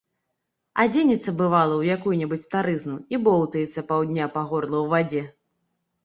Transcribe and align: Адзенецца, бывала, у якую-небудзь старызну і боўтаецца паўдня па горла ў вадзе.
Адзенецца, 0.83 1.33
бывала, 1.41 1.73
у 1.81 1.83
якую-небудзь 1.95 2.45
старызну 2.49 2.95
і 3.15 3.19
боўтаецца 3.27 3.83
паўдня 3.91 4.25
па 4.39 4.43
горла 4.53 4.77
ў 4.79 4.91
вадзе. 4.95 5.23